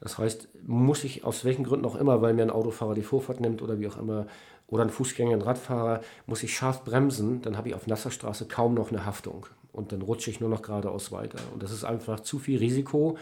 Das 0.00 0.18
heißt, 0.18 0.48
muss 0.66 1.04
ich 1.04 1.24
aus 1.24 1.44
welchen 1.44 1.64
Gründen 1.64 1.86
auch 1.86 1.96
immer, 1.96 2.22
weil 2.22 2.34
mir 2.34 2.42
ein 2.42 2.50
Autofahrer 2.50 2.94
die 2.94 3.02
Vorfahrt 3.02 3.40
nimmt 3.40 3.62
oder 3.62 3.80
wie 3.80 3.88
auch 3.88 3.98
immer, 3.98 4.26
oder 4.68 4.84
ein 4.84 4.90
Fußgänger, 4.90 5.32
ein 5.32 5.42
Radfahrer, 5.42 6.02
muss 6.26 6.42
ich 6.42 6.54
scharf 6.54 6.84
bremsen, 6.84 7.42
dann 7.42 7.56
habe 7.56 7.68
ich 7.68 7.74
auf 7.74 7.86
nasser 7.86 8.10
Straße 8.10 8.46
kaum 8.46 8.74
noch 8.74 8.90
eine 8.90 9.06
Haftung. 9.06 9.46
Und 9.72 9.92
dann 9.92 10.02
rutsche 10.02 10.30
ich 10.30 10.40
nur 10.40 10.48
noch 10.48 10.62
geradeaus 10.62 11.12
weiter. 11.12 11.38
Und 11.52 11.62
das 11.62 11.72
ist 11.72 11.84
einfach 11.84 12.20
zu 12.20 12.38
viel 12.38 12.58
Risiko 12.58 13.16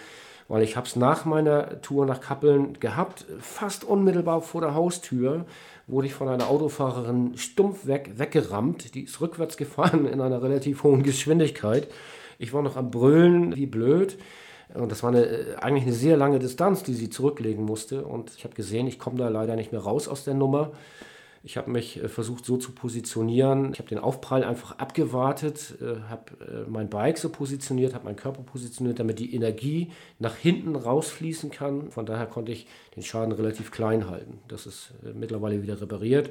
weil 0.48 0.62
ich 0.62 0.76
habe 0.76 0.86
es 0.86 0.96
nach 0.96 1.24
meiner 1.24 1.80
Tour 1.82 2.06
nach 2.06 2.20
Kappeln 2.20 2.78
gehabt, 2.78 3.26
fast 3.40 3.84
unmittelbar 3.84 4.40
vor 4.42 4.60
der 4.60 4.74
Haustür 4.74 5.44
wurde 5.88 6.06
ich 6.06 6.14
von 6.14 6.28
einer 6.28 6.48
Autofahrerin 6.48 7.36
stumpf 7.36 7.86
weg, 7.86 8.12
weggerammt. 8.16 8.94
Die 8.94 9.02
ist 9.02 9.20
rückwärts 9.20 9.56
gefahren 9.56 10.06
in 10.06 10.20
einer 10.20 10.42
relativ 10.42 10.82
hohen 10.82 11.02
Geschwindigkeit. 11.02 11.88
Ich 12.38 12.52
war 12.52 12.62
noch 12.62 12.76
am 12.76 12.90
Brüllen, 12.90 13.56
wie 13.56 13.66
blöd. 13.66 14.18
Und 14.74 14.90
das 14.90 15.02
war 15.02 15.10
eine, 15.10 15.56
eigentlich 15.60 15.84
eine 15.84 15.92
sehr 15.92 16.16
lange 16.16 16.38
Distanz, 16.38 16.82
die 16.82 16.94
sie 16.94 17.08
zurücklegen 17.08 17.64
musste. 17.64 18.04
Und 18.04 18.32
ich 18.36 18.44
habe 18.44 18.54
gesehen, 18.54 18.88
ich 18.88 18.98
komme 18.98 19.16
da 19.16 19.28
leider 19.28 19.56
nicht 19.56 19.72
mehr 19.72 19.80
raus 19.80 20.08
aus 20.08 20.24
der 20.24 20.34
Nummer. 20.34 20.72
Ich 21.46 21.56
habe 21.56 21.70
mich 21.70 22.02
äh, 22.02 22.08
versucht 22.08 22.44
so 22.44 22.56
zu 22.56 22.72
positionieren. 22.72 23.72
Ich 23.72 23.78
habe 23.78 23.88
den 23.88 24.00
Aufprall 24.00 24.42
einfach 24.42 24.78
abgewartet, 24.78 25.76
äh, 25.80 26.00
habe 26.10 26.32
äh, 26.44 26.68
mein 26.68 26.90
Bike 26.90 27.18
so 27.18 27.28
positioniert, 27.28 27.94
habe 27.94 28.04
meinen 28.04 28.16
Körper 28.16 28.42
positioniert, 28.42 28.98
damit 28.98 29.20
die 29.20 29.32
Energie 29.32 29.92
nach 30.18 30.34
hinten 30.34 30.74
rausfließen 30.74 31.52
kann. 31.52 31.92
Von 31.92 32.04
daher 32.04 32.26
konnte 32.26 32.50
ich 32.50 32.66
den 32.96 33.04
Schaden 33.04 33.30
relativ 33.30 33.70
klein 33.70 34.10
halten. 34.10 34.40
Das 34.48 34.66
ist 34.66 34.92
mittlerweile 35.14 35.62
wieder 35.62 35.80
repariert. 35.80 36.30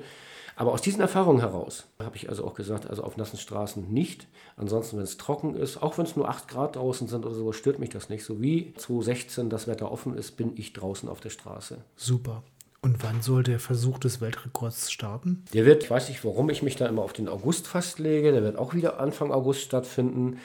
Aber 0.57 0.73
aus 0.73 0.81
diesen 0.81 0.99
Erfahrungen 0.99 1.39
heraus 1.39 1.85
habe 1.97 2.17
ich 2.17 2.27
also 2.27 2.45
auch 2.45 2.53
gesagt, 2.53 2.89
also 2.89 3.03
auf 3.03 3.15
nassen 3.15 3.37
Straßen 3.37 3.93
nicht. 3.93 4.27
Ansonsten, 4.57 4.97
wenn 4.97 5.03
es 5.03 5.15
trocken 5.15 5.55
ist, 5.55 5.81
auch 5.81 5.97
wenn 5.97 6.05
es 6.05 6.17
nur 6.17 6.27
8 6.27 6.49
Grad 6.49 6.75
draußen 6.75 7.07
sind 7.07 7.25
oder 7.25 7.35
so, 7.35 7.53
stört 7.53 7.79
mich 7.79 7.89
das 7.89 8.09
nicht. 8.09 8.25
So 8.25 8.41
wie 8.41 8.73
2016 8.75 9.49
das 9.49 9.67
Wetter 9.67 9.91
offen 9.91 10.17
ist, 10.17 10.31
bin 10.35 10.53
ich 10.57 10.73
draußen 10.73 11.07
auf 11.07 11.21
der 11.21 11.29
Straße. 11.29 11.77
Super. 11.95 12.43
Und 12.85 13.01
wann 13.01 13.23
soll 13.23 13.41
der 13.41 13.57
Versuch 13.57 13.97
des 13.97 14.21
Weltrekords 14.21 14.91
starten? 14.91 15.43
Der 15.55 15.65
wird, 15.65 15.83
ich 15.83 15.89
weiß 15.89 16.07
nicht, 16.09 16.23
warum 16.23 16.51
ich 16.51 16.61
mich 16.61 16.75
da 16.75 16.85
immer 16.85 17.01
auf 17.01 17.13
den 17.13 17.27
August 17.27 17.65
festlege, 17.65 18.31
der 18.31 18.43
wird 18.43 18.59
auch 18.59 18.75
wieder 18.75 18.99
Anfang 18.99 19.31
August 19.31 19.61
stattfinden. 19.61 20.37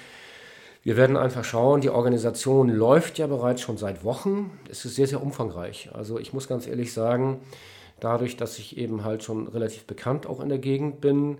Wir 0.82 0.97
werden 0.97 1.18
einfach 1.18 1.44
schauen, 1.44 1.82
die 1.82 1.90
Organisation 1.90 2.70
läuft 2.70 3.18
ja 3.18 3.26
bereits 3.26 3.61
schon 3.61 3.76
seit 3.76 4.04
Wochen. 4.04 4.59
Es 4.70 4.87
ist 4.87 4.94
sehr, 4.94 5.06
sehr 5.06 5.23
umfangreich. 5.23 5.90
Also 5.92 6.18
ich 6.18 6.32
muss 6.32 6.49
ganz 6.49 6.66
ehrlich 6.66 6.94
sagen, 6.94 7.42
dadurch, 8.00 8.38
dass 8.38 8.59
ich 8.59 8.78
eben 8.78 9.04
halt 9.04 9.23
schon 9.23 9.47
relativ 9.47 9.85
bekannt 9.85 10.26
auch 10.26 10.40
in 10.40 10.49
der 10.49 10.61
Gegend 10.61 11.02
bin, 11.02 11.37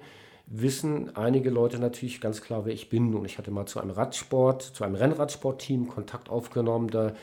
wissen 0.49 1.17
einige 1.17 1.49
Leute 1.49 1.79
natürlich 1.79 2.21
ganz 2.21 2.43
klar, 2.43 2.67
wer 2.67 2.75
ich 2.75 2.91
bin. 2.91 3.15
Und 3.15 3.25
ich 3.25 3.39
hatte 3.39 3.51
mal 3.51 3.65
zu 3.65 3.81
einem 3.81 3.93
Radsport, 3.93 4.61
zu 4.61 4.85
einem 4.85 4.97
Rennradsportteam 4.97 5.89
Kontakt 5.89 6.29
aufgenommen. 6.29 6.89
Da 6.89 7.15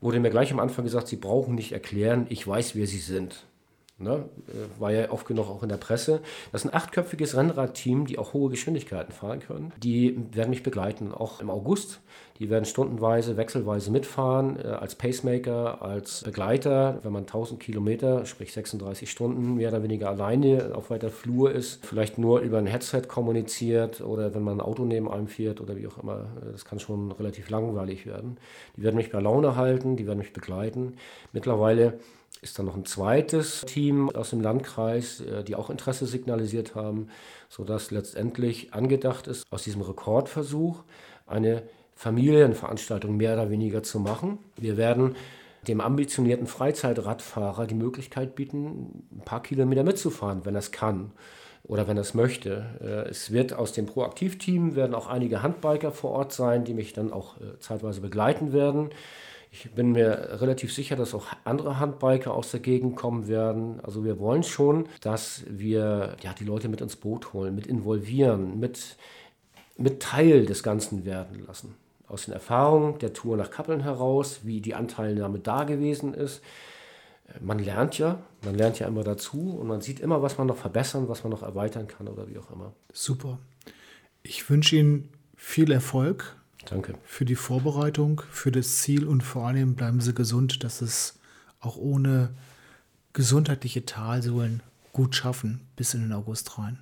wurde 0.00 0.20
mir 0.20 0.30
gleich 0.30 0.52
am 0.52 0.60
Anfang 0.60 0.84
gesagt, 0.84 1.08
Sie 1.08 1.16
brauchen 1.16 1.54
nicht 1.54 1.72
erklären, 1.72 2.26
ich 2.28 2.46
weiß, 2.46 2.74
wer 2.76 2.86
Sie 2.86 2.98
sind. 2.98 3.46
Ne? 3.98 4.28
Äh, 4.46 4.80
war 4.80 4.92
ja 4.92 5.10
oft 5.10 5.26
genug 5.26 5.48
auch 5.48 5.62
in 5.64 5.68
der 5.68 5.76
Presse. 5.76 6.20
Das 6.52 6.64
ist 6.64 6.70
ein 6.70 6.74
achtköpfiges 6.76 7.36
Rennradteam, 7.36 8.06
die 8.06 8.18
auch 8.18 8.32
hohe 8.32 8.48
Geschwindigkeiten 8.48 9.12
fahren 9.12 9.40
können. 9.40 9.72
Die 9.82 10.16
werden 10.32 10.50
mich 10.50 10.62
begleiten, 10.62 11.12
auch 11.12 11.40
im 11.40 11.50
August. 11.50 12.00
Die 12.38 12.48
werden 12.48 12.64
stundenweise, 12.64 13.36
wechselweise 13.36 13.90
mitfahren, 13.90 14.56
äh, 14.60 14.68
als 14.68 14.94
Pacemaker, 14.94 15.82
als 15.82 16.22
Begleiter. 16.22 17.00
Wenn 17.02 17.12
man 17.12 17.26
1000 17.26 17.58
Kilometer, 17.58 18.24
sprich 18.24 18.52
36 18.52 19.10
Stunden, 19.10 19.56
mehr 19.56 19.70
oder 19.70 19.82
weniger 19.82 20.10
alleine 20.10 20.76
auf 20.76 20.90
weiter 20.90 21.10
Flur 21.10 21.50
ist, 21.50 21.84
vielleicht 21.84 22.18
nur 22.18 22.38
über 22.40 22.58
ein 22.58 22.66
Headset 22.66 23.02
kommuniziert 23.08 24.00
oder 24.00 24.32
wenn 24.32 24.44
man 24.44 24.58
ein 24.58 24.60
Auto 24.60 24.84
neben 24.84 25.10
einem 25.10 25.26
fährt 25.26 25.60
oder 25.60 25.76
wie 25.76 25.88
auch 25.88 25.98
immer. 25.98 26.26
Äh, 26.40 26.52
das 26.52 26.64
kann 26.64 26.78
schon 26.78 27.10
relativ 27.10 27.50
langweilig 27.50 28.06
werden. 28.06 28.36
Die 28.76 28.82
werden 28.84 28.96
mich 28.96 29.10
bei 29.10 29.18
Laune 29.18 29.56
halten, 29.56 29.96
die 29.96 30.06
werden 30.06 30.20
mich 30.20 30.32
begleiten. 30.32 30.94
Mittlerweile 31.32 31.98
ist 32.40 32.58
dann 32.58 32.66
noch 32.66 32.76
ein 32.76 32.84
zweites 32.84 33.62
Team 33.62 34.10
aus 34.10 34.30
dem 34.30 34.40
Landkreis, 34.40 35.20
äh, 35.20 35.44
die 35.44 35.54
auch 35.54 35.70
Interesse 35.70 36.06
signalisiert 36.06 36.74
haben, 36.74 37.08
sodass 37.48 37.90
letztendlich 37.90 38.74
angedacht 38.74 39.26
ist, 39.26 39.44
aus 39.50 39.64
diesem 39.64 39.82
Rekordversuch 39.82 40.82
eine 41.26 41.62
Familienveranstaltung 41.94 43.16
mehr 43.16 43.34
oder 43.34 43.50
weniger 43.50 43.82
zu 43.82 43.98
machen. 43.98 44.38
Wir 44.56 44.76
werden 44.76 45.16
dem 45.66 45.80
ambitionierten 45.80 46.46
Freizeitradfahrer 46.46 47.66
die 47.66 47.74
Möglichkeit 47.74 48.34
bieten, 48.34 49.08
ein 49.12 49.24
paar 49.24 49.42
Kilometer 49.42 49.82
mitzufahren, 49.82 50.44
wenn 50.44 50.54
er 50.54 50.60
es 50.60 50.70
kann 50.70 51.12
oder 51.64 51.88
wenn 51.88 51.96
er 51.96 52.02
es 52.02 52.14
möchte. 52.14 52.78
Äh, 52.80 53.10
es 53.10 53.32
wird 53.32 53.52
aus 53.52 53.72
dem 53.72 53.86
Proaktivteam 53.86 54.76
werden 54.76 54.94
auch 54.94 55.08
einige 55.08 55.42
Handbiker 55.42 55.92
vor 55.92 56.10
Ort 56.12 56.32
sein, 56.32 56.64
die 56.64 56.74
mich 56.74 56.92
dann 56.92 57.12
auch 57.12 57.40
äh, 57.40 57.58
zeitweise 57.58 58.00
begleiten 58.00 58.52
werden. 58.52 58.90
Ich 59.50 59.70
bin 59.72 59.92
mir 59.92 60.40
relativ 60.40 60.72
sicher, 60.74 60.94
dass 60.94 61.14
auch 61.14 61.26
andere 61.44 61.78
Handbiker 61.78 62.34
aus 62.34 62.50
der 62.50 62.60
Gegend 62.60 62.96
kommen 62.96 63.28
werden. 63.28 63.80
Also 63.80 64.04
wir 64.04 64.18
wollen 64.18 64.42
schon, 64.42 64.88
dass 65.00 65.44
wir 65.48 66.16
ja, 66.22 66.34
die 66.34 66.44
Leute 66.44 66.68
mit 66.68 66.80
ins 66.80 66.96
Boot 66.96 67.32
holen, 67.32 67.54
mit 67.54 67.66
involvieren, 67.66 68.60
mit, 68.60 68.96
mit 69.76 70.00
Teil 70.00 70.44
des 70.44 70.62
Ganzen 70.62 71.04
werden 71.04 71.44
lassen. 71.46 71.74
Aus 72.06 72.26
den 72.26 72.34
Erfahrungen 72.34 72.98
der 72.98 73.12
Tour 73.12 73.36
nach 73.36 73.50
Kappeln 73.50 73.82
heraus, 73.82 74.40
wie 74.42 74.60
die 74.60 74.74
Anteilnahme 74.74 75.38
da 75.38 75.64
gewesen 75.64 76.14
ist. 76.14 76.42
Man 77.40 77.58
lernt 77.58 77.98
ja, 77.98 78.18
man 78.42 78.54
lernt 78.54 78.78
ja 78.78 78.86
immer 78.86 79.04
dazu 79.04 79.58
und 79.58 79.66
man 79.66 79.82
sieht 79.82 80.00
immer, 80.00 80.22
was 80.22 80.38
man 80.38 80.46
noch 80.46 80.56
verbessern, 80.56 81.08
was 81.08 81.24
man 81.24 81.30
noch 81.30 81.42
erweitern 81.42 81.86
kann 81.86 82.08
oder 82.08 82.28
wie 82.28 82.38
auch 82.38 82.50
immer. 82.50 82.72
Super. 82.92 83.38
Ich 84.22 84.48
wünsche 84.48 84.76
Ihnen 84.76 85.10
viel 85.36 85.70
Erfolg 85.70 86.36
Danke. 86.70 86.94
Für 87.04 87.24
die 87.24 87.34
Vorbereitung, 87.34 88.22
für 88.30 88.52
das 88.52 88.78
Ziel 88.78 89.06
und 89.06 89.22
vor 89.22 89.46
allem 89.46 89.74
bleiben 89.74 90.00
Sie 90.00 90.14
gesund, 90.14 90.64
dass 90.64 90.82
es 90.82 91.18
auch 91.60 91.76
ohne 91.76 92.30
gesundheitliche 93.12 93.84
Talsohlen 93.84 94.62
gut 94.92 95.14
schaffen 95.14 95.60
bis 95.76 95.94
in 95.94 96.02
den 96.02 96.12
August 96.12 96.58
rein. 96.58 96.78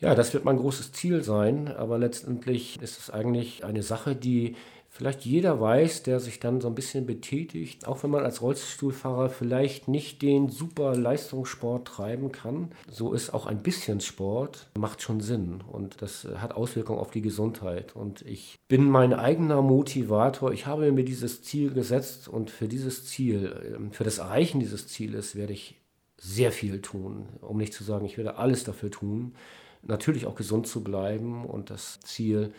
Ja, 0.00 0.14
das 0.14 0.34
wird 0.34 0.44
mein 0.44 0.58
großes 0.58 0.92
Ziel 0.92 1.22
sein, 1.22 1.68
aber 1.68 1.98
letztendlich 1.98 2.82
ist 2.82 2.98
es 2.98 3.10
eigentlich 3.10 3.64
eine 3.64 3.82
Sache, 3.82 4.14
die 4.14 4.56
vielleicht 4.94 5.24
jeder 5.24 5.60
weiß, 5.60 6.04
der 6.04 6.20
sich 6.20 6.38
dann 6.38 6.60
so 6.60 6.68
ein 6.68 6.76
bisschen 6.76 7.04
betätigt, 7.04 7.88
auch 7.88 8.04
wenn 8.04 8.10
man 8.10 8.24
als 8.24 8.40
Rollstuhlfahrer 8.42 9.28
vielleicht 9.28 9.88
nicht 9.88 10.22
den 10.22 10.48
super 10.48 10.94
Leistungssport 10.94 11.88
treiben 11.88 12.30
kann, 12.30 12.70
so 12.88 13.12
ist 13.12 13.34
auch 13.34 13.46
ein 13.46 13.60
bisschen 13.60 14.00
Sport, 14.00 14.68
macht 14.78 15.02
schon 15.02 15.18
Sinn 15.18 15.64
und 15.66 16.00
das 16.00 16.28
hat 16.36 16.54
Auswirkungen 16.54 17.00
auf 17.00 17.10
die 17.10 17.22
Gesundheit. 17.22 17.96
Und 17.96 18.22
ich 18.22 18.56
bin 18.68 18.88
mein 18.88 19.12
eigener 19.12 19.62
Motivator. 19.62 20.52
Ich 20.52 20.66
habe 20.66 20.92
mir 20.92 21.04
dieses 21.04 21.42
Ziel 21.42 21.72
gesetzt 21.72 22.28
und 22.28 22.50
für 22.50 22.68
dieses 22.68 23.04
Ziel, 23.04 23.74
ähm, 23.74 23.90
für 23.90 24.04
das 24.04 24.18
Erreichen 24.18 24.60
dieses 24.60 24.86
Zieles 24.86 25.34
werde 25.34 25.54
ich 25.54 25.74
sehr 26.18 26.52
viel 26.52 26.80
tun, 26.80 27.26
um 27.40 27.56
nicht 27.56 27.74
zu 27.74 27.82
sagen, 27.82 28.06
ich 28.06 28.16
werde 28.16 28.36
alles 28.36 28.62
dafür 28.62 28.92
tun, 28.92 29.34
natürlich 29.82 30.26
auch 30.26 30.36
gesund 30.36 30.68
zu 30.68 30.84
bleiben 30.84 31.44
und 31.44 31.70
das 31.70 31.98
Ziel 32.00 32.52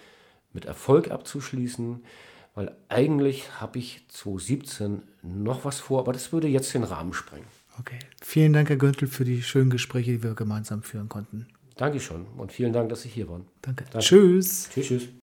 mit 0.56 0.66
Erfolg 0.66 1.12
abzuschließen, 1.12 2.04
weil 2.56 2.76
eigentlich 2.90 3.62
habe 3.62 3.78
ich 3.78 4.06
2017 4.08 5.04
noch 5.22 5.66
was 5.66 5.80
vor, 5.80 6.00
aber 6.00 6.14
das 6.14 6.32
würde 6.32 6.48
jetzt 6.48 6.74
den 6.74 6.84
Rahmen 6.84 7.14
sprengen. 7.14 7.46
Okay. 7.80 8.00
Vielen 8.24 8.54
Dank, 8.54 8.70
Herr 8.70 8.78
Göntel, 8.78 9.08
für 9.08 9.26
die 9.26 9.44
schönen 9.44 9.70
Gespräche, 9.70 10.14
die 10.14 10.24
wir 10.24 10.34
gemeinsam 10.34 10.82
führen 10.82 11.10
konnten. 11.10 11.48
Danke 11.76 12.00
schon 12.00 12.26
und 12.38 12.54
vielen 12.54 12.72
Dank, 12.72 12.90
dass 12.90 13.02
Sie 13.02 13.10
hier 13.10 13.28
waren. 13.28 13.46
Danke. 13.62 13.84
Danke. 13.92 14.00
Tschüss. 14.00 14.70
Tschüss, 14.74 14.88
tschüss. 14.88 15.25